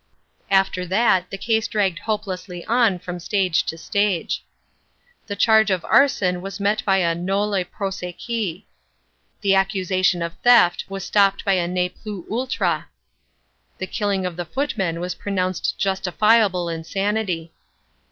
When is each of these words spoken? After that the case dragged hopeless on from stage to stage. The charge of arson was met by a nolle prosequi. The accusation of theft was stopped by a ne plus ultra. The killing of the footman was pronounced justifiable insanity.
After 0.49 0.83
that 0.87 1.29
the 1.29 1.37
case 1.37 1.67
dragged 1.67 1.99
hopeless 1.99 2.49
on 2.67 2.97
from 2.97 3.19
stage 3.19 3.61
to 3.67 3.77
stage. 3.77 4.43
The 5.27 5.35
charge 5.35 5.69
of 5.69 5.85
arson 5.85 6.41
was 6.41 6.59
met 6.59 6.83
by 6.83 6.97
a 6.97 7.13
nolle 7.13 7.63
prosequi. 7.65 8.65
The 9.41 9.53
accusation 9.53 10.23
of 10.23 10.33
theft 10.43 10.85
was 10.89 11.05
stopped 11.05 11.45
by 11.45 11.53
a 11.53 11.67
ne 11.67 11.89
plus 11.89 12.25
ultra. 12.31 12.87
The 13.77 13.85
killing 13.85 14.25
of 14.25 14.37
the 14.37 14.45
footman 14.45 14.99
was 15.01 15.13
pronounced 15.13 15.77
justifiable 15.77 16.67
insanity. 16.67 17.53